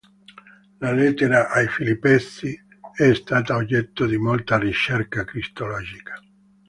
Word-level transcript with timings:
La 0.79 0.93
Lettera 0.93 1.51
ai 1.51 1.67
Filippesi 1.67 2.59
è 2.91 3.13
stata 3.13 3.55
oggetto 3.55 4.07
di 4.07 4.17
molta 4.17 4.57
ricerca 4.57 5.23
cristologica. 5.23 6.19